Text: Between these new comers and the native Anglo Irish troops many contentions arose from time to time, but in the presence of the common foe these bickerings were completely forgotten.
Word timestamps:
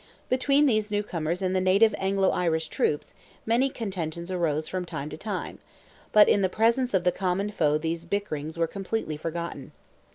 Between 0.29 0.65
these 0.65 0.89
new 0.89 1.03
comers 1.03 1.43
and 1.43 1.55
the 1.55 1.61
native 1.61 1.93
Anglo 1.99 2.31
Irish 2.31 2.69
troops 2.69 3.13
many 3.45 3.69
contentions 3.69 4.31
arose 4.31 4.67
from 4.67 4.83
time 4.83 5.11
to 5.11 5.15
time, 5.17 5.59
but 6.11 6.27
in 6.27 6.41
the 6.41 6.49
presence 6.49 6.95
of 6.95 7.03
the 7.03 7.11
common 7.11 7.51
foe 7.51 7.77
these 7.77 8.05
bickerings 8.05 8.57
were 8.57 8.65
completely 8.65 9.15
forgotten. 9.15 9.73